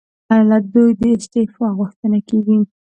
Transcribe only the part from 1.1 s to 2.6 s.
استعفی غوښتنه کېږي.